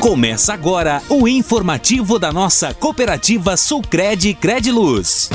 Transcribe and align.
Começa 0.00 0.54
agora 0.54 1.02
o 1.10 1.26
informativo 1.26 2.20
da 2.20 2.32
nossa 2.32 2.72
cooperativa 2.72 3.56
Sulcred 3.56 4.32
Crediluz. 4.34 5.28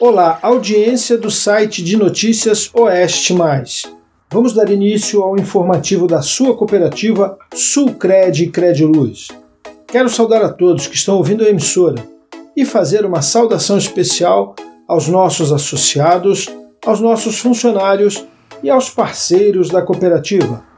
Olá, 0.00 0.38
audiência 0.40 1.18
do 1.18 1.30
site 1.30 1.84
de 1.84 1.98
notícias 1.98 2.70
Oeste 2.72 3.34
Mais. 3.34 3.82
Vamos 4.30 4.54
dar 4.54 4.70
início 4.70 5.22
ao 5.22 5.38
informativo 5.38 6.06
da 6.06 6.22
sua 6.22 6.56
cooperativa 6.56 7.36
Sulcred 7.54 8.46
Crediluz. 8.46 9.28
Quero 9.86 10.08
saudar 10.08 10.42
a 10.42 10.50
todos 10.50 10.86
que 10.86 10.96
estão 10.96 11.16
ouvindo 11.16 11.44
a 11.44 11.50
emissora 11.50 12.02
e 12.56 12.64
fazer 12.64 13.04
uma 13.04 13.20
saudação 13.20 13.76
especial 13.76 14.54
aos 14.88 15.08
nossos 15.08 15.52
associados, 15.52 16.48
aos 16.86 17.00
nossos 17.00 17.38
funcionários 17.38 18.24
e 18.62 18.70
aos 18.70 18.88
parceiros 18.88 19.68
da 19.68 19.82
cooperativa. 19.82 20.69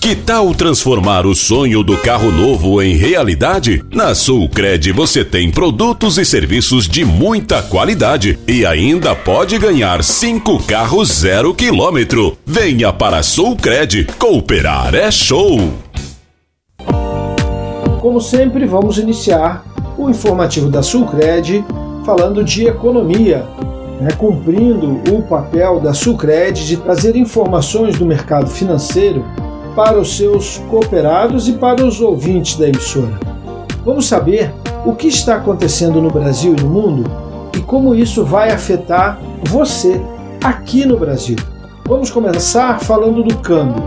Que 0.00 0.14
tal 0.14 0.54
transformar 0.54 1.26
o 1.26 1.34
sonho 1.34 1.82
do 1.82 1.96
carro 1.96 2.30
novo 2.30 2.80
em 2.80 2.94
realidade? 2.94 3.84
Na 3.92 4.14
Sulcred 4.14 4.92
você 4.92 5.24
tem 5.24 5.50
produtos 5.50 6.18
e 6.18 6.24
serviços 6.24 6.86
de 6.86 7.04
muita 7.04 7.62
qualidade 7.62 8.38
e 8.46 8.64
ainda 8.64 9.16
pode 9.16 9.58
ganhar 9.58 10.04
cinco 10.04 10.62
carros 10.62 11.08
zero 11.08 11.52
quilômetro. 11.52 12.38
Venha 12.46 12.92
para 12.92 13.18
a 13.18 13.22
Sulcred, 13.24 14.06
cooperar 14.16 14.94
é 14.94 15.10
show! 15.10 15.58
Como 18.00 18.20
sempre, 18.20 18.66
vamos 18.66 18.98
iniciar 18.98 19.64
o 19.98 20.08
informativo 20.08 20.70
da 20.70 20.80
Sulcred 20.80 21.64
falando 22.06 22.44
de 22.44 22.68
economia, 22.68 23.44
né, 24.00 24.12
cumprindo 24.16 25.02
o 25.12 25.22
papel 25.22 25.80
da 25.80 25.92
Sulcred 25.92 26.64
de 26.64 26.76
trazer 26.76 27.16
informações 27.16 27.98
do 27.98 28.06
mercado 28.06 28.48
financeiro 28.48 29.24
para 29.74 29.98
os 29.98 30.16
seus 30.16 30.58
cooperados 30.70 31.48
e 31.48 31.52
para 31.52 31.84
os 31.84 32.00
ouvintes 32.00 32.56
da 32.56 32.68
emissora. 32.68 33.18
Vamos 33.84 34.06
saber 34.06 34.52
o 34.84 34.94
que 34.94 35.08
está 35.08 35.36
acontecendo 35.36 36.00
no 36.00 36.10
Brasil 36.10 36.54
e 36.56 36.62
no 36.62 36.68
mundo 36.68 37.10
e 37.56 37.60
como 37.60 37.94
isso 37.94 38.24
vai 38.24 38.50
afetar 38.50 39.18
você 39.44 40.00
aqui 40.42 40.84
no 40.84 40.98
Brasil. 40.98 41.36
Vamos 41.86 42.10
começar 42.10 42.80
falando 42.80 43.22
do 43.22 43.36
câmbio. 43.38 43.82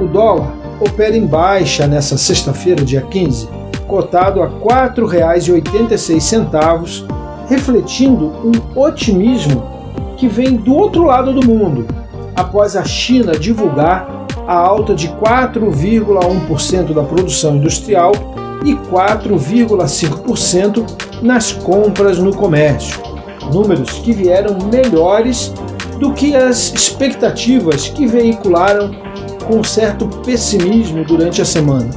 O 0.00 0.06
dólar 0.06 0.54
opera 0.80 1.14
em 1.16 1.26
baixa 1.26 1.86
nessa 1.86 2.16
sexta-feira, 2.16 2.84
dia 2.84 3.02
15, 3.02 3.48
cotado 3.86 4.42
a 4.42 4.46
R$ 4.46 4.54
4,86, 4.96 7.06
refletindo 7.48 8.32
um 8.42 8.52
otimismo 8.80 9.70
que 10.16 10.26
vem 10.28 10.56
do 10.56 10.74
outro 10.74 11.04
lado 11.04 11.32
do 11.32 11.46
mundo, 11.46 11.86
após 12.34 12.74
a 12.74 12.84
China 12.84 13.32
divulgar 13.32 14.21
a 14.46 14.54
alta 14.54 14.94
de 14.94 15.08
4,1% 15.08 16.92
da 16.92 17.02
produção 17.02 17.56
industrial 17.56 18.12
e 18.64 18.74
4,5% 18.74 20.84
nas 21.22 21.52
compras 21.52 22.18
no 22.18 22.34
comércio. 22.34 23.00
Números 23.52 23.90
que 23.90 24.12
vieram 24.12 24.56
melhores 24.70 25.52
do 25.98 26.12
que 26.12 26.34
as 26.34 26.72
expectativas 26.72 27.88
que 27.88 28.06
veicularam 28.06 28.90
com 29.46 29.62
certo 29.62 30.06
pessimismo 30.24 31.04
durante 31.04 31.42
a 31.42 31.44
semana. 31.44 31.90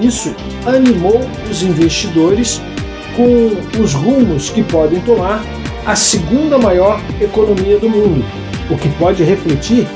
Isso 0.00 0.34
animou 0.66 1.20
os 1.50 1.62
investidores 1.62 2.60
com 3.16 3.82
os 3.82 3.92
rumos 3.92 4.50
que 4.50 4.62
podem 4.62 5.00
tomar 5.00 5.42
a 5.86 5.96
segunda 5.96 6.58
maior 6.58 7.00
economia 7.20 7.78
do 7.78 7.88
mundo, 7.88 8.24
o 8.70 8.76
que 8.76 8.88
pode 8.90 9.24
refletir 9.24 9.88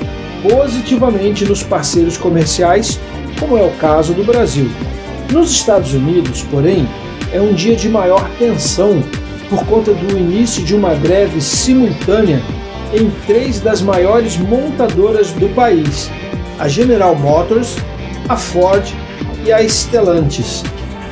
positivamente 0.48 1.45
nos 1.47 1.62
parceiros 1.62 2.19
comerciais, 2.19 3.00
como 3.41 3.56
é 3.56 3.62
o 3.62 3.70
caso 3.77 4.12
do 4.12 4.23
Brasil. 4.23 4.70
Nos 5.33 5.50
Estados 5.50 5.95
Unidos, 5.95 6.42
porém, 6.50 6.87
é 7.33 7.41
um 7.41 7.55
dia 7.55 7.75
de 7.75 7.89
maior 7.89 8.28
tensão 8.39 9.03
por 9.49 9.65
conta 9.65 9.93
do 9.93 10.19
início 10.19 10.62
de 10.62 10.75
uma 10.75 10.94
greve 10.94 11.41
simultânea 11.41 12.43
em 12.93 13.10
três 13.27 13.59
das 13.59 13.81
maiores 13.81 14.37
montadoras 14.37 15.32
do 15.32 15.49
país: 15.55 16.10
a 16.59 16.69
General 16.69 17.15
Motors, 17.16 17.76
a 18.28 18.37
Ford 18.37 18.84
e 19.44 19.53
a 19.53 19.66
Stellantis. 19.66 20.62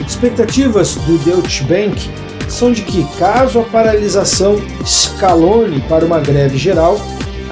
Expectativas 0.07 0.97
do 0.97 1.17
Deutsche 1.19 1.65
Bank 1.65 2.11
são 2.49 2.71
de 2.71 2.83
que, 2.83 3.05
caso 3.19 3.61
a 3.61 3.65
paralisação 3.65 4.57
escalone 4.85 5.81
para 5.89 6.05
uma 6.05 6.21
greve 6.21 6.59
geral, 6.59 7.01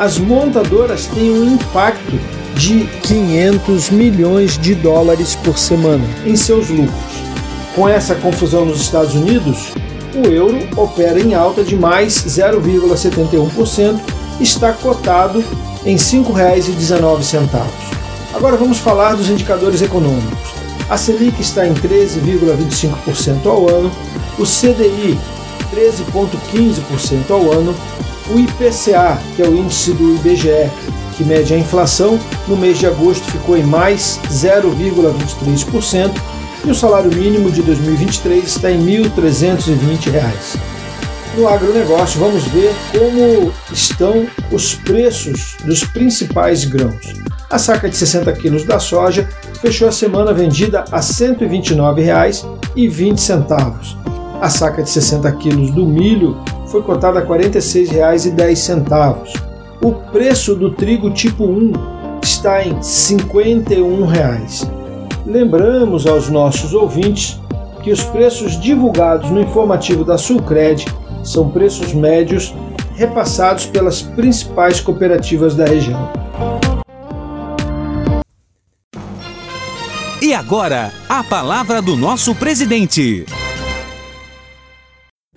as 0.01 0.17
montadoras 0.17 1.07
têm 1.09 1.31
um 1.31 1.53
impacto 1.53 2.19
de 2.55 2.87
500 3.03 3.91
milhões 3.91 4.57
de 4.57 4.75
dólares 4.75 5.35
por 5.37 5.59
semana 5.59 6.03
em 6.25 6.35
seus 6.37 6.71
lucros. 6.71 7.23
Com 7.75 7.87
essa 7.87 8.15
confusão 8.15 8.65
nos 8.65 8.81
Estados 8.81 9.15
Unidos, 9.15 9.75
o 10.15 10.27
euro 10.27 10.59
opera 10.75 11.21
em 11.21 11.35
alta 11.35 11.63
de 11.63 11.77
mais 11.77 12.15
0,71%, 12.15 14.01
está 14.41 14.73
cotado 14.73 15.45
em 15.85 15.97
R$ 15.97 16.03
5,19. 16.03 17.51
Agora 18.33 18.57
vamos 18.57 18.79
falar 18.79 19.17
dos 19.17 19.29
indicadores 19.29 19.83
econômicos. 19.83 20.55
A 20.89 20.97
Selic 20.97 21.39
está 21.43 21.67
em 21.67 21.75
13,25% 21.75 23.45
ao 23.45 23.69
ano, 23.69 23.93
o 24.39 24.45
CDI 24.45 25.19
13,15% 25.75 27.31
ao 27.31 27.53
ano 27.53 27.75
o 28.31 28.39
IPCA, 28.39 29.19
que 29.35 29.43
é 29.43 29.47
o 29.47 29.57
índice 29.57 29.93
do 29.93 30.15
IBGE, 30.17 30.71
que 31.17 31.25
mede 31.25 31.53
a 31.53 31.59
inflação, 31.59 32.19
no 32.47 32.57
mês 32.57 32.79
de 32.79 32.87
agosto 32.87 33.25
ficou 33.31 33.57
em 33.57 33.63
mais 33.63 34.21
0,23% 34.31 36.13
e 36.65 36.71
o 36.71 36.75
salário 36.75 37.15
mínimo 37.15 37.51
de 37.51 37.63
2023 37.63 38.45
está 38.45 38.71
em 38.71 38.83
R$ 38.85 39.11
1.320. 39.11 40.59
No 41.37 41.49
agronegócio, 41.49 42.19
vamos 42.19 42.45
ver 42.45 42.75
como 42.93 43.53
estão 43.73 44.27
os 44.51 44.75
preços 44.75 45.57
dos 45.65 45.85
principais 45.85 46.65
grãos. 46.65 47.13
A 47.49 47.59
saca 47.59 47.89
de 47.89 47.97
60 47.97 48.33
quilos 48.35 48.65
da 48.65 48.79
soja 48.79 49.27
fechou 49.61 49.89
a 49.89 49.93
semana 49.93 50.33
vendida 50.33 50.85
a 50.91 50.97
R$ 50.97 51.03
129,20. 51.03 53.97
A 54.41 54.49
saca 54.49 54.83
de 54.83 54.91
60 54.91 55.31
quilos 55.33 55.71
do 55.73 55.85
milho 55.87 56.43
foi 56.71 56.83
cotada 56.83 57.19
a 57.19 57.23
R$ 57.23 57.29
46,10. 57.29 59.43
O 59.83 59.93
preço 59.93 60.55
do 60.55 60.71
trigo 60.71 61.11
tipo 61.11 61.45
1 61.45 61.73
está 62.23 62.65
em 62.65 62.81
51 62.81 64.07
reais. 64.07 64.71
Lembramos 65.27 66.07
aos 66.07 66.29
nossos 66.29 66.73
ouvintes 66.73 67.41
que 67.83 67.91
os 67.91 68.05
preços 68.05 68.61
divulgados 68.61 69.31
no 69.31 69.41
informativo 69.41 70.05
da 70.05 70.17
Sulcred 70.17 70.85
são 71.25 71.51
preços 71.51 71.93
médios 71.93 72.55
repassados 72.95 73.67
pelas 73.67 74.03
principais 74.03 74.81
cooperativas 74.81 75.57
da 75.57 75.65
região. 75.65 76.09
E 80.23 80.35
agora, 80.35 80.93
a 81.09 81.25
palavra 81.25 81.81
do 81.81 81.97
nosso 81.97 82.35
presidente. 82.35 83.25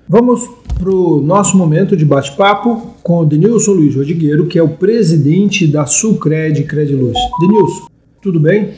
Vamos 0.08 0.63
para 0.74 0.90
o 0.90 1.22
nosso 1.22 1.58
momento 1.58 1.96
de 1.96 2.06
bate-papo 2.06 2.94
com 3.02 3.20
o 3.20 3.26
Denilson 3.26 3.72
Luiz 3.72 3.96
Rodrigueiro, 3.96 4.48
que 4.48 4.58
é 4.60 4.64
o 4.64 4.70
presidente 4.70 5.68
da 5.68 5.86
Sulcred 5.86 6.64
Crediluz. 6.64 7.18
Denilson, 7.40 7.88
tudo 8.22 8.40
bem? 8.40 8.74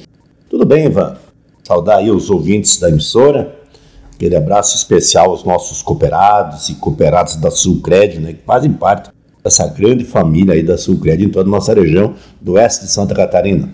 Tudo 0.49 0.65
bem, 0.65 0.85
Ivan. 0.85 1.15
Saudar 1.63 1.97
aí 1.97 2.11
os 2.11 2.29
ouvintes 2.29 2.79
da 2.79 2.89
emissora. 2.89 3.55
Aquele 4.13 4.35
abraço 4.35 4.75
especial 4.77 5.31
aos 5.31 5.43
nossos 5.43 5.81
cooperados 5.81 6.69
e 6.69 6.75
cooperados 6.75 7.35
da 7.35 7.51
Sulcred, 7.51 8.19
né, 8.19 8.33
que 8.33 8.43
fazem 8.45 8.71
parte 8.71 9.09
dessa 9.43 9.67
grande 9.67 10.05
família 10.05 10.53
aí 10.53 10.63
da 10.63 10.77
Sulcred 10.77 11.23
em 11.23 11.29
toda 11.29 11.47
a 11.47 11.51
nossa 11.51 11.73
região 11.73 12.13
do 12.39 12.53
oeste 12.53 12.85
de 12.85 12.91
Santa 12.91 13.13
Catarina. 13.13 13.69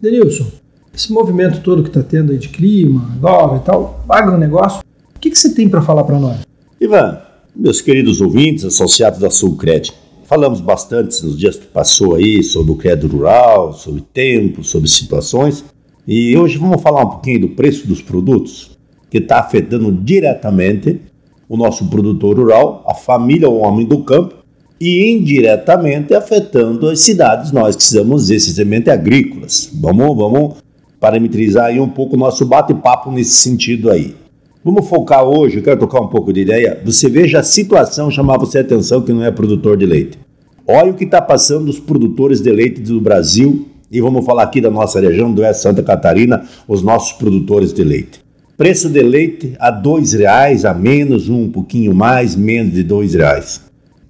Denilson, 0.00 0.46
esse 0.94 1.12
movimento 1.12 1.60
todo 1.60 1.82
que 1.82 1.88
está 1.88 2.02
tendo 2.02 2.32
aí 2.32 2.38
de 2.38 2.48
clima, 2.48 3.00
dólar 3.20 3.58
e 3.58 3.60
tal, 3.60 4.04
agronegócio, 4.08 4.80
o 5.14 5.20
que, 5.20 5.30
que 5.30 5.38
você 5.38 5.54
tem 5.54 5.68
para 5.68 5.80
falar 5.80 6.04
para 6.04 6.18
nós? 6.18 6.38
Ivan, 6.80 7.18
meus 7.54 7.80
queridos 7.80 8.20
ouvintes, 8.20 8.64
associados 8.64 9.20
da 9.20 9.30
Sulcred, 9.30 9.92
falamos 10.24 10.60
bastante 10.60 11.24
nos 11.24 11.38
dias 11.38 11.56
que 11.56 11.66
passou 11.66 12.16
aí 12.16 12.42
sobre 12.42 12.72
o 12.72 12.76
crédito 12.76 13.06
rural, 13.08 13.72
sobre 13.72 14.02
tempo, 14.12 14.64
sobre 14.64 14.88
situações, 14.88 15.64
e 16.06 16.36
hoje 16.36 16.58
vamos 16.58 16.82
falar 16.82 17.02
um 17.02 17.10
pouquinho 17.10 17.42
do 17.42 17.48
preço 17.50 17.86
dos 17.86 18.02
produtos, 18.02 18.76
que 19.08 19.18
está 19.18 19.38
afetando 19.38 19.92
diretamente 19.92 21.00
o 21.48 21.56
nosso 21.56 21.86
produtor 21.86 22.36
rural, 22.36 22.84
a 22.88 22.94
família, 22.94 23.48
o 23.48 23.58
homem 23.58 23.86
do 23.86 24.02
campo, 24.02 24.34
e 24.80 25.12
indiretamente 25.12 26.12
afetando 26.12 26.88
as 26.88 27.00
cidades, 27.00 27.52
nós 27.52 27.76
que 27.76 27.84
somos 27.84 28.28
essencialmente 28.28 28.90
agrícolas. 28.90 29.70
Vamos, 29.72 30.16
vamos 30.16 30.54
parametrizar 30.98 31.66
aí 31.66 31.78
um 31.78 31.88
pouco 31.88 32.16
o 32.16 32.18
nosso 32.18 32.44
bate-papo 32.44 33.12
nesse 33.12 33.36
sentido 33.36 33.90
aí. 33.90 34.14
Vamos 34.64 34.88
focar 34.88 35.22
hoje, 35.22 35.58
eu 35.58 35.62
quero 35.62 35.78
tocar 35.78 36.00
um 36.00 36.06
pouco 36.06 36.32
de 36.32 36.40
ideia. 36.40 36.80
Você 36.86 37.06
veja 37.06 37.40
a 37.40 37.42
situação 37.42 38.10
chamar 38.10 38.38
você 38.38 38.56
a 38.56 38.60
atenção 38.62 39.02
que 39.02 39.12
não 39.12 39.22
é 39.22 39.30
produtor 39.30 39.76
de 39.76 39.84
leite. 39.84 40.18
Olha 40.66 40.90
o 40.90 40.94
que 40.94 41.04
está 41.04 41.20
passando 41.20 41.68
os 41.68 41.78
produtores 41.78 42.40
de 42.40 42.50
leite 42.50 42.80
do 42.80 42.98
Brasil 42.98 43.68
E 43.92 44.00
vamos 44.00 44.24
falar 44.24 44.44
aqui 44.44 44.62
da 44.62 44.70
nossa 44.70 44.98
região 44.98 45.30
do 45.30 45.42
Oeste 45.42 45.62
Santa 45.62 45.82
Catarina, 45.82 46.44
os 46.66 46.80
nossos 46.82 47.12
produtores 47.12 47.74
de 47.74 47.84
leite. 47.84 48.20
Preço 48.56 48.88
de 48.88 49.02
leite 49.02 49.54
a 49.58 49.70
dois 49.70 50.14
reais, 50.14 50.64
a 50.64 50.72
menos, 50.72 51.28
um 51.28 51.50
pouquinho 51.50 51.94
mais, 51.94 52.34
menos 52.34 52.72
de 52.72 52.82
dois 52.82 53.12
reais. 53.12 53.60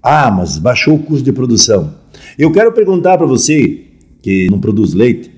Ah, 0.01 0.31
mas 0.31 0.57
baixou 0.57 0.95
o 0.95 1.01
custo 1.01 1.25
de 1.25 1.33
produção. 1.33 1.95
Eu 2.39 2.53
quero 2.53 2.71
perguntar 2.71 3.19
para 3.19 3.27
você, 3.27 3.83
que 4.23 4.49
não 4.49 4.61
produz 4.61 4.95
leite, 4.95 5.33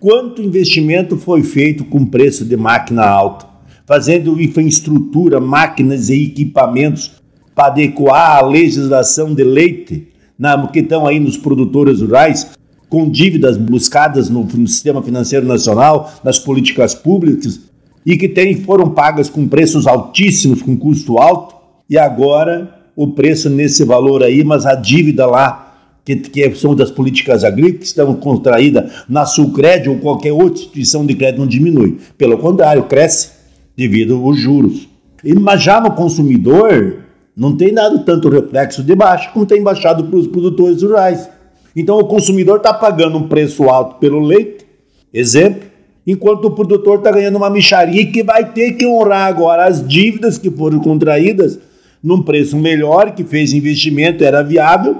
quanto 0.00 0.42
investimento 0.42 1.16
foi 1.16 1.44
feito 1.44 1.84
com 1.84 2.04
preço 2.04 2.44
de 2.44 2.56
máquina 2.56 3.06
alta, 3.06 3.55
fazendo 3.86 4.40
infraestrutura, 4.42 5.40
máquinas 5.40 6.10
e 6.10 6.24
equipamentos 6.24 7.12
para 7.54 7.68
adequar 7.68 8.38
a 8.38 8.46
legislação 8.46 9.32
de 9.32 9.44
leite, 9.44 10.08
na, 10.38 10.66
que 10.66 10.80
estão 10.80 11.06
aí 11.06 11.18
nos 11.20 11.38
produtores 11.38 12.02
rurais, 12.02 12.50
com 12.88 13.08
dívidas 13.08 13.56
buscadas 13.56 14.28
no, 14.28 14.44
no 14.44 14.66
sistema 14.66 15.02
financeiro 15.02 15.46
nacional, 15.46 16.12
nas 16.22 16.38
políticas 16.38 16.94
públicas, 16.94 17.60
e 18.04 18.16
que 18.16 18.28
tem, 18.28 18.54
foram 18.56 18.90
pagas 18.90 19.30
com 19.30 19.48
preços 19.48 19.86
altíssimos, 19.86 20.62
com 20.62 20.76
custo 20.76 21.18
alto, 21.18 21.54
e 21.88 21.96
agora 21.96 22.74
o 22.94 23.08
preço 23.08 23.48
nesse 23.48 23.84
valor 23.84 24.22
aí, 24.22 24.44
mas 24.44 24.66
a 24.66 24.74
dívida 24.74 25.26
lá, 25.26 25.62
que, 26.04 26.16
que 26.16 26.54
são 26.54 26.74
das 26.74 26.90
políticas 26.90 27.42
agrícolas, 27.42 27.78
que 27.78 27.86
estão 27.86 28.14
contraídas 28.14 29.04
na 29.08 29.26
Sulcred 29.26 29.88
ou 29.88 29.98
qualquer 29.98 30.32
outra 30.32 30.54
instituição 30.54 31.04
de 31.04 31.14
crédito 31.14 31.40
não 31.40 31.46
diminui. 31.46 31.98
Pelo 32.16 32.38
contrário, 32.38 32.84
cresce 32.84 33.30
devido 33.76 34.16
aos 34.16 34.38
juros. 34.38 34.88
E, 35.22 35.34
mas 35.34 35.62
já 35.62 35.80
no 35.80 35.92
consumidor, 35.92 37.00
não 37.36 37.56
tem 37.56 37.74
dado 37.74 38.04
tanto 38.04 38.28
reflexo 38.28 38.82
de 38.82 38.94
baixa 38.94 39.30
como 39.30 39.44
tem 39.44 39.62
baixado 39.62 40.04
para 40.04 40.18
os 40.18 40.26
produtores 40.26 40.82
rurais. 40.82 41.28
Então 41.74 41.98
o 41.98 42.06
consumidor 42.06 42.56
está 42.56 42.72
pagando 42.72 43.18
um 43.18 43.28
preço 43.28 43.64
alto 43.64 43.96
pelo 43.96 44.20
leite, 44.20 44.64
exemplo, 45.12 45.68
enquanto 46.06 46.46
o 46.46 46.50
produtor 46.52 46.98
está 46.98 47.10
ganhando 47.10 47.36
uma 47.36 47.50
micharia 47.50 48.06
que 48.06 48.22
vai 48.22 48.52
ter 48.52 48.72
que 48.72 48.86
honrar 48.86 49.26
agora 49.26 49.66
as 49.66 49.86
dívidas 49.86 50.38
que 50.38 50.50
foram 50.50 50.78
contraídas 50.78 51.58
num 52.02 52.22
preço 52.22 52.56
melhor, 52.56 53.14
que 53.14 53.24
fez 53.24 53.52
investimento, 53.52 54.24
era 54.24 54.42
viável, 54.42 54.98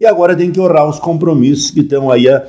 e 0.00 0.06
agora 0.06 0.34
tem 0.34 0.50
que 0.50 0.58
honrar 0.58 0.88
os 0.88 0.98
compromissos 0.98 1.70
que 1.70 1.80
estão 1.80 2.10
aí 2.10 2.26
é, 2.26 2.42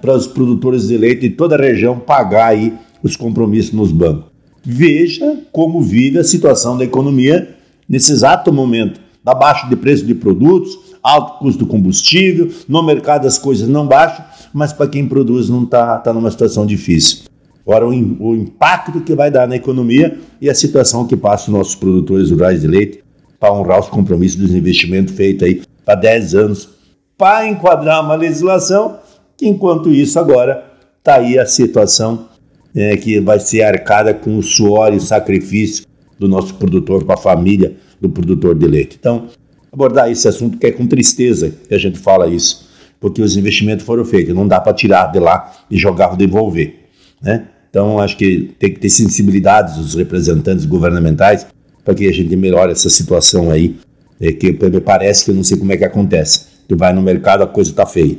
para 0.00 0.14
os 0.14 0.26
produtores 0.26 0.88
de 0.88 0.96
leite 0.96 1.22
de 1.22 1.30
toda 1.30 1.56
a 1.56 1.58
região 1.58 1.98
pagar 1.98 2.48
aí 2.48 2.72
os 3.02 3.16
compromissos 3.16 3.72
nos 3.72 3.90
bancos. 3.90 4.35
Veja 4.68 5.38
como 5.52 5.80
vive 5.80 6.18
a 6.18 6.24
situação 6.24 6.76
da 6.76 6.84
economia 6.84 7.54
nesse 7.88 8.10
exato 8.10 8.52
momento, 8.52 9.00
da 9.22 9.32
baixa 9.32 9.68
de 9.68 9.76
preço 9.76 10.04
de 10.04 10.12
produtos, 10.12 10.76
alto 11.00 11.38
custo 11.38 11.64
do 11.64 11.70
combustível, 11.70 12.50
no 12.66 12.82
mercado 12.82 13.28
as 13.28 13.38
coisas 13.38 13.68
não 13.68 13.86
baixam, 13.86 14.24
mas 14.52 14.72
para 14.72 14.88
quem 14.88 15.06
produz 15.06 15.48
não 15.48 15.62
está 15.62 15.98
tá 15.98 16.12
numa 16.12 16.32
situação 16.32 16.66
difícil. 16.66 17.26
Agora, 17.64 17.86
o, 17.86 17.90
o, 17.90 18.34
impacto 18.34 19.00
que 19.00 19.14
vai 19.14 19.30
dar 19.30 19.46
na 19.46 19.54
economia 19.54 20.18
e 20.40 20.50
a 20.50 20.54
situação 20.54 21.06
que 21.06 21.16
passa 21.16 21.44
os 21.44 21.56
nossos 21.56 21.76
produtores 21.76 22.32
rurais 22.32 22.62
de 22.62 22.66
leite 22.66 23.04
para 23.38 23.52
honrar 23.52 23.78
os 23.78 23.88
compromissos 23.88 24.36
dos 24.36 24.52
investimentos 24.52 25.14
feitos 25.14 25.46
aí 25.46 25.62
para 25.84 25.94
10 25.94 26.34
anos, 26.34 26.68
para 27.16 27.48
enquadrar 27.48 28.04
uma 28.04 28.16
legislação 28.16 28.98
que, 29.36 29.46
enquanto 29.46 29.90
isso, 29.90 30.18
agora 30.18 30.64
está 30.98 31.16
aí 31.16 31.38
a 31.38 31.46
situação 31.46 32.26
é, 32.76 32.94
que 32.96 33.18
vai 33.20 33.40
ser 33.40 33.62
arcada 33.62 34.12
com 34.12 34.36
o 34.36 34.42
suor 34.42 34.92
e 34.92 35.00
sacrifício 35.00 35.86
do 36.18 36.28
nosso 36.28 36.54
produtor, 36.54 37.04
para 37.04 37.14
a 37.14 37.18
família 37.18 37.74
do 38.00 38.10
produtor 38.10 38.54
de 38.54 38.66
leite. 38.66 38.96
Então, 39.00 39.28
abordar 39.72 40.10
esse 40.10 40.28
assunto 40.28 40.58
que 40.58 40.66
é 40.66 40.70
com 40.70 40.86
tristeza 40.86 41.52
que 41.66 41.74
a 41.74 41.78
gente 41.78 41.98
fala 41.98 42.28
isso, 42.28 42.68
porque 43.00 43.22
os 43.22 43.36
investimentos 43.36 43.84
foram 43.84 44.04
feitos, 44.04 44.34
não 44.34 44.46
dá 44.46 44.60
para 44.60 44.74
tirar 44.74 45.10
de 45.10 45.18
lá 45.18 45.52
e 45.70 45.78
jogar 45.78 46.10
ou 46.10 46.16
devolver, 46.16 46.74
né? 47.22 47.48
Então, 47.70 47.98
acho 47.98 48.16
que 48.16 48.54
tem 48.58 48.72
que 48.72 48.80
ter 48.80 48.88
sensibilidades 48.88 49.76
dos 49.76 49.94
representantes 49.94 50.64
governamentais 50.64 51.46
para 51.84 51.94
que 51.94 52.08
a 52.08 52.12
gente 52.12 52.34
melhore 52.34 52.72
essa 52.72 52.88
situação 52.88 53.50
aí, 53.50 53.76
é, 54.20 54.32
que 54.32 54.50
me 54.50 54.80
parece 54.80 55.24
que 55.24 55.30
eu 55.30 55.34
não 55.34 55.44
sei 55.44 55.58
como 55.58 55.72
é 55.72 55.76
que 55.76 55.84
acontece. 55.84 56.46
Tu 56.66 56.76
vai 56.76 56.92
no 56.92 57.02
mercado, 57.02 57.42
a 57.42 57.46
coisa 57.46 57.70
está 57.70 57.84
feia. 57.84 58.18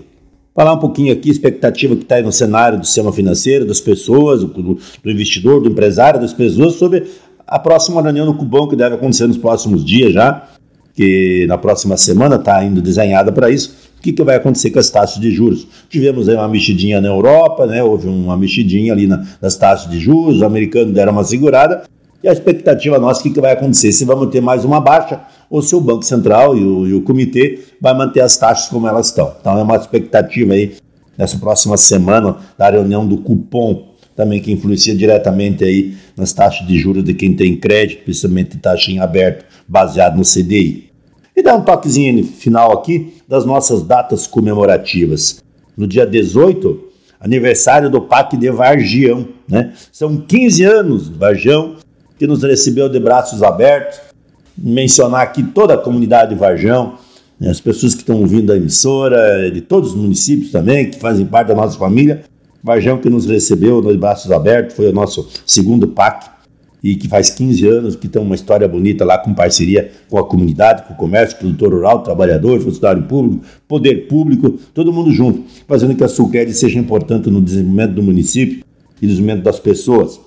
Falar 0.58 0.74
um 0.74 0.80
pouquinho 0.80 1.14
aqui, 1.14 1.30
expectativa 1.30 1.96
que 1.96 2.02
está 2.02 2.20
no 2.20 2.32
cenário 2.32 2.80
do 2.80 2.86
sistema 2.88 3.14
financeiro, 3.14 3.64
das 3.64 3.80
pessoas, 3.80 4.44
do, 4.44 4.48
do 4.48 5.12
investidor, 5.12 5.62
do 5.62 5.70
empresário, 5.70 6.20
das 6.20 6.34
pessoas, 6.34 6.74
sobre 6.74 7.04
a 7.46 7.60
próxima 7.60 8.02
reunião 8.02 8.26
no 8.26 8.34
Cubão, 8.34 8.68
que 8.68 8.76
deve 8.76 8.96
acontecer 8.96 9.28
nos 9.28 9.38
próximos 9.38 9.86
dias 9.86 10.12
já, 10.14 10.48
que 10.96 11.46
na 11.48 11.60
próxima 11.60 11.96
semana 11.96 12.38
está 12.38 12.64
indo 12.64 12.82
desenhada 12.82 13.32
para 13.32 13.52
isso. 13.52 13.76
O 14.00 14.02
que, 14.02 14.12
que 14.12 14.24
vai 14.24 14.36
acontecer 14.36 14.72
com 14.72 14.80
as 14.80 14.90
taxas 14.90 15.22
de 15.22 15.30
juros? 15.30 15.68
Tivemos 15.92 16.28
aí 16.28 16.34
uma 16.34 16.48
mexidinha 16.48 17.00
na 17.00 17.10
Europa, 17.10 17.68
né? 17.68 17.84
houve 17.84 18.08
uma 18.08 18.36
mexidinha 18.36 18.94
ali 18.94 19.06
na, 19.06 19.24
nas 19.40 19.56
taxas 19.56 19.88
de 19.92 20.00
juros, 20.00 20.38
os 20.38 20.42
americanos 20.42 20.92
deram 20.92 21.12
uma 21.12 21.24
segurada, 21.24 21.84
e 22.24 22.28
a 22.28 22.34
expectativa 22.34 22.98
nossa, 22.98 23.20
o 23.20 23.24
que, 23.24 23.30
que 23.30 23.40
vai 23.40 23.52
acontecer? 23.52 23.92
Se 23.92 24.04
vamos 24.06 24.32
ter 24.32 24.42
mais 24.42 24.66
uma 24.66 24.82
baixa, 24.82 25.22
ou 25.50 25.62
se 25.62 25.76
o 25.76 25.82
Banco 25.82 26.04
Central 26.04 26.58
e 26.58 26.64
o, 26.64 26.88
e 26.88 26.94
o 26.94 27.02
comitê 27.02 27.60
vai 27.82 27.96
manter 27.96 28.22
as 28.22 28.38
taxas 28.38 28.70
como 28.70 28.88
elas 28.88 29.08
estão. 29.08 29.34
Então 29.40 29.58
é 29.58 29.64
uma 29.64 29.76
expectativa 29.76 30.54
aí 30.54 30.76
nessa 31.18 31.38
próxima 31.38 31.78
semana 31.78 32.38
da 32.58 32.70
reunião 32.70 33.08
do 33.08 33.18
cupom 33.18 33.88
também 34.18 34.42
que 34.42 34.52
influencia 34.52 34.96
diretamente 34.96 35.64
aí 35.64 35.96
nas 36.18 36.34
taxas 36.34 36.66
de 36.66 36.80
juros 36.80 37.04
de 37.04 37.14
quem 37.14 37.36
tem 37.36 37.56
crédito, 37.56 38.04
principalmente 38.04 38.58
taxa 38.58 38.92
em 38.92 38.98
aberto, 38.98 39.46
baseado 39.68 40.18
no 40.18 40.24
CDI. 40.24 40.90
E 41.36 41.44
dar 41.44 41.56
um 41.56 41.62
toquezinho 41.62 42.24
final 42.24 42.74
aqui 42.74 43.14
das 43.28 43.46
nossas 43.46 43.84
datas 43.84 44.26
comemorativas. 44.26 45.44
No 45.78 45.86
dia 45.86 46.04
18, 46.04 46.84
aniversário 47.20 47.92
do 47.92 48.02
PAC 48.02 48.36
de 48.38 48.50
Vargião. 48.50 49.28
Né? 49.48 49.72
São 49.92 50.18
15 50.18 50.64
anos 50.64 51.10
Vargião, 51.10 51.76
que 52.18 52.26
nos 52.26 52.42
recebeu 52.42 52.90
de 52.90 53.00
braços 53.00 53.44
abertos. 53.44 54.00
Mencionar 54.58 55.22
aqui 55.22 55.44
toda 55.44 55.76
a 55.76 55.78
comunidade 55.78 56.34
de 56.34 56.40
Varjão, 56.40 56.96
né? 57.40 57.50
as 57.50 57.60
pessoas 57.60 57.94
que 57.94 58.02
estão 58.02 58.20
ouvindo 58.20 58.52
a 58.52 58.58
emissora, 58.58 59.52
de 59.52 59.62
todos 59.62 59.92
os 59.92 59.96
municípios 59.96 60.52
também, 60.52 60.90
que 60.90 61.00
fazem 61.00 61.26
parte 61.26 61.50
da 61.50 61.56
nossa 61.56 61.78
família. 61.78 62.24
Varjão 62.64 62.98
que 62.98 63.10
nos 63.10 63.26
recebeu 63.26 63.82
de 63.82 63.98
braços 63.98 64.32
abertos, 64.32 64.76
foi 64.76 64.90
o 64.90 64.94
nosso 64.94 65.28
segundo 65.46 65.88
PAC 65.88 66.38
e 66.84 66.96
que 66.96 67.08
faz 67.08 67.30
15 67.30 67.68
anos 67.68 67.96
que 67.96 68.08
tem 68.08 68.22
uma 68.22 68.36
história 68.36 68.68
bonita 68.68 69.04
lá 69.04 69.18
com 69.18 69.34
parceria 69.34 69.92
com 70.10 70.18
a 70.18 70.24
comunidade, 70.24 70.84
com 70.88 70.94
o 70.94 70.98
comércio, 70.98 71.38
produtor 71.38 71.74
rural, 71.74 72.04
trabalhador, 72.04 72.60
funcionário 72.62 73.04
público, 73.04 73.44
poder 73.68 74.08
público, 74.08 74.58
todo 74.74 74.94
mundo 74.94 75.12
junto, 75.12 75.44
fazendo 75.68 75.96
que 75.96 76.04
a 76.04 76.08
Sulcred 76.08 76.54
seja 76.54 76.80
importante 76.80 77.30
no 77.30 77.42
desenvolvimento 77.42 77.94
do 77.94 78.04
município 78.04 78.64
e 79.02 79.08
desenvolvimento 79.08 79.44
das 79.44 79.60
pessoas. 79.60 80.20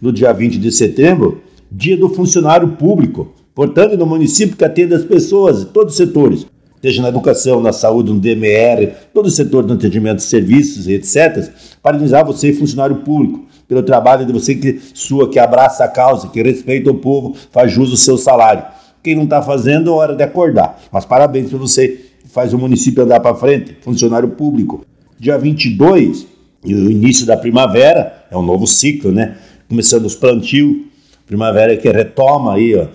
No 0.00 0.12
dia 0.12 0.32
20 0.32 0.58
de 0.58 0.70
setembro, 0.70 1.42
dia 1.70 1.96
do 1.96 2.08
funcionário 2.08 2.68
público, 2.68 3.32
portanto, 3.58 3.96
no 3.96 4.06
município 4.06 4.56
que 4.56 4.64
atende 4.64 4.94
as 4.94 5.02
pessoas, 5.02 5.64
todos 5.64 5.94
os 5.94 5.96
setores, 5.96 6.46
seja 6.80 7.02
na 7.02 7.08
educação, 7.08 7.60
na 7.60 7.72
saúde, 7.72 8.12
no 8.12 8.20
DMR, 8.20 8.92
todo 9.12 9.26
o 9.26 9.30
setor 9.32 9.64
do 9.64 9.72
atendimento 9.72 10.18
de 10.18 10.22
serviços, 10.22 10.86
etc., 10.86 11.50
parabenizar 11.82 12.24
você, 12.24 12.52
funcionário 12.52 12.98
público, 12.98 13.46
pelo 13.66 13.82
trabalho 13.82 14.24
de 14.24 14.32
você 14.32 14.54
que 14.54 14.80
sua, 14.94 15.28
que 15.28 15.40
abraça 15.40 15.82
a 15.82 15.88
causa, 15.88 16.28
que 16.28 16.40
respeita 16.40 16.88
o 16.92 16.94
povo, 16.94 17.34
faz 17.50 17.72
jus 17.72 17.90
ao 17.90 17.96
seu 17.96 18.16
salário. 18.16 18.62
Quem 19.02 19.16
não 19.16 19.24
está 19.24 19.42
fazendo, 19.42 19.90
é 19.90 19.92
hora 19.92 20.14
de 20.14 20.22
acordar. 20.22 20.80
Mas 20.92 21.04
parabéns 21.04 21.50
para 21.50 21.58
você, 21.58 21.88
que 22.22 22.28
faz 22.28 22.54
o 22.54 22.58
município 22.58 23.02
andar 23.02 23.18
para 23.18 23.34
frente, 23.34 23.76
funcionário 23.80 24.28
público. 24.28 24.86
Dia 25.18 25.36
22, 25.36 26.28
e 26.64 26.72
o 26.72 26.88
início 26.88 27.26
da 27.26 27.36
primavera, 27.36 28.24
é 28.30 28.36
um 28.36 28.42
novo 28.42 28.68
ciclo, 28.68 29.10
né? 29.10 29.36
Começando 29.68 30.04
os 30.04 30.14
plantios, 30.14 30.76
primavera 31.26 31.76
que 31.76 31.90
retoma 31.90 32.54
aí, 32.54 32.76
ó, 32.76 32.86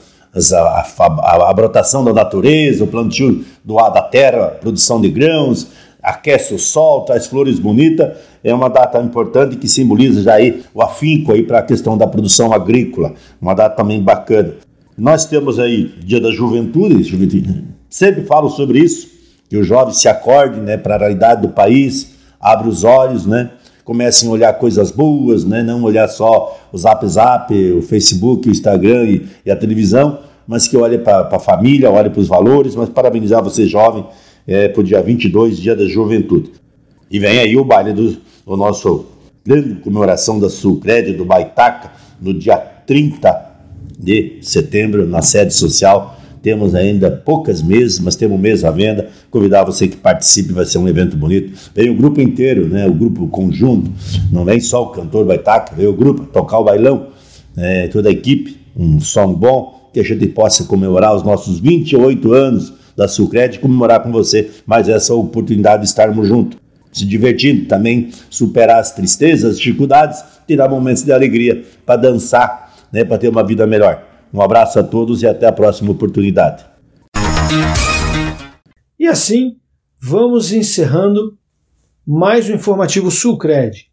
a, 0.54 0.86
a, 1.00 1.50
a, 1.50 1.54
brotação 1.54 2.04
da 2.04 2.12
natureza, 2.12 2.84
o 2.84 2.88
plantio 2.88 3.46
do 3.64 3.78
ar 3.78 3.92
da 3.92 4.02
terra, 4.02 4.58
produção 4.60 5.00
de 5.00 5.10
grãos, 5.10 5.68
aquece 6.02 6.54
o 6.54 6.60
sol, 6.60 7.02
traz 7.02 7.28
flores 7.28 7.60
bonitas. 7.60 8.18
É 8.44 8.54
uma 8.54 8.70
data 8.70 9.00
importante 9.00 9.56
que 9.56 9.68
simboliza 9.68 10.22
já 10.22 10.34
aí 10.34 10.64
o 10.74 10.82
afinco 10.82 11.32
aí 11.32 11.44
para 11.44 11.60
a 11.60 11.64
questão 11.64 11.98
da 11.98 12.08
produção 12.08 12.52
agrícola. 12.52 13.14
Uma 13.42 13.54
data 13.54 13.76
também 13.76 14.02
bacana. 14.02 14.56
Nós 14.98 15.26
temos 15.26 15.60
aí 15.60 15.94
Dia 16.04 16.20
da 16.20 16.32
Juventude, 16.32 17.04
juventude. 17.04 17.64
sempre 17.90 18.24
falo 18.24 18.50
sobre 18.50 18.80
isso, 18.80 19.08
que 19.50 19.58
o 19.58 19.64
jovem 19.64 19.94
se 19.94 20.08
acorde 20.08 20.60
né, 20.60 20.78
para 20.78 20.96
a 20.96 20.98
realidade 20.98 21.42
do 21.42 21.50
país, 21.50 22.16
abre 22.40 22.68
os 22.68 22.84
olhos, 22.84 23.26
né? 23.26 23.52
Comecem 23.84 24.30
a 24.30 24.32
olhar 24.32 24.54
coisas 24.54 24.92
boas, 24.92 25.44
né? 25.44 25.62
não 25.62 25.84
olhar 25.84 26.08
só 26.08 26.60
o 26.72 26.78
Zap 26.78 27.06
Zap, 27.08 27.54
o 27.54 27.82
Facebook, 27.82 28.48
o 28.48 28.52
Instagram 28.52 29.06
e, 29.06 29.28
e 29.46 29.52
a 29.52 29.56
televisão, 29.56 30.20
mas 30.48 30.68
que 30.68 30.78
olhe 30.78 30.98
para 30.98 31.30
a 31.32 31.40
família, 31.40 31.92
olhe 31.92 32.10
para 32.10 32.20
os 32.20 32.28
valores, 32.28 32.76
mas 32.76 32.90
parabenizar 32.90 33.44
você 33.44 33.66
jovem 33.66 34.06
é, 34.48 34.68
para 34.68 34.82
o 34.82 34.84
dia 34.84 35.02
22, 35.02 35.58
dia 35.58 35.76
da 35.76 35.86
juventude. 35.86 36.52
E 37.10 37.20
vem 37.20 37.40
aí 37.40 37.56
o 37.58 37.64
baile 37.64 37.94
do, 37.94 38.18
do 38.46 38.58
nosso 38.58 39.06
grande 39.46 39.76
comemoração 39.76 40.40
da 40.40 40.50
Sulcred, 40.50 41.14
do 41.14 41.26
Baitaca, 41.26 41.92
no 42.22 42.34
dia 42.34 42.58
30 42.58 43.54
de 44.00 44.40
setembro, 44.42 45.06
na 45.06 45.22
sede 45.22 45.54
social 45.54 46.18
Temos 46.44 46.76
ainda 46.76 47.10
poucas 47.10 47.62
mesas, 47.62 48.02
mas 48.02 48.18
temos 48.18 48.38
mesa 48.38 48.68
à 48.68 48.72
venda. 48.72 49.08
Convidar 49.32 49.64
você 49.64 49.88
que 49.88 49.96
participe, 49.96 50.52
vai 50.52 50.66
ser 50.66 50.78
um 50.78 50.90
evento 50.90 51.16
bonito. 51.16 51.58
Vem 51.74 51.90
o 51.90 51.96
grupo 51.96 52.20
inteiro, 52.20 52.68
né? 52.68 52.86
O 52.86 52.94
grupo 52.94 53.26
conjunto. 53.30 53.90
Não 54.30 54.44
vem 54.44 54.60
só 54.60 54.84
o 54.84 54.88
cantor 54.88 55.26
estar, 55.34 55.74
vem 55.74 55.88
o 55.88 55.94
grupo 55.94 56.26
tocar 56.26 56.60
o 56.60 56.66
bailão. 56.66 57.08
Né? 57.56 57.88
Toda 57.88 58.10
a 58.10 58.12
equipe, 58.12 58.58
um 58.76 59.00
som 59.00 59.34
bom, 59.34 59.90
que 59.94 60.02
a 60.02 60.04
gente 60.04 60.28
possa 60.28 60.66
comemorar 60.66 61.16
os 61.16 61.24
nossos 61.24 61.62
28 61.62 62.34
anos 62.34 62.74
da 62.94 63.08
Sucred 63.08 63.56
e 63.56 63.60
comemorar 63.60 64.04
com 64.04 64.12
você 64.12 64.52
mais 64.66 64.90
essa 64.90 65.14
oportunidade 65.14 65.84
de 65.84 65.88
estarmos 65.88 66.28
juntos. 66.28 66.60
Se 66.92 67.06
divertindo, 67.06 67.68
também 67.68 68.10
superar 68.30 68.82
as 68.82 68.92
tristezas, 68.92 69.52
as 69.52 69.60
dificuldades, 69.60 70.22
tirar 70.46 70.68
momentos 70.68 71.04
de 71.04 71.14
alegria 71.14 71.64
para 71.86 71.96
dançar, 71.96 72.74
né? 72.92 73.06
Para 73.06 73.18
ter 73.18 73.30
uma 73.30 73.46
vida 73.46 73.66
melhor. 73.66 74.13
Um 74.34 74.42
abraço 74.42 74.80
a 74.80 74.84
todos 74.84 75.22
e 75.22 75.28
até 75.28 75.46
a 75.46 75.52
próxima 75.52 75.92
oportunidade. 75.92 76.66
E 79.00 79.08
assim, 79.08 79.58
vamos 80.02 80.52
encerrando 80.52 81.38
mais 82.06 82.50
um 82.50 82.54
informativo 82.54 83.12
Sulcred. 83.12 83.88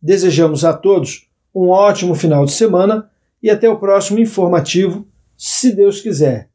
Desejamos 0.00 0.64
a 0.64 0.72
todos 0.72 1.28
um 1.54 1.68
ótimo 1.68 2.14
final 2.14 2.46
de 2.46 2.52
semana 2.52 3.10
e 3.42 3.50
até 3.50 3.68
o 3.68 3.78
próximo 3.78 4.18
informativo, 4.18 5.06
se 5.36 5.74
Deus 5.74 6.00
quiser. 6.00 6.48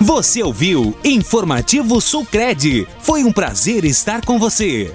Você 0.00 0.42
ouviu 0.42 0.96
Informativo 1.04 2.00
Sulcred. 2.00 2.88
Foi 3.00 3.22
um 3.24 3.32
prazer 3.32 3.84
estar 3.84 4.24
com 4.24 4.38
você. 4.38 4.92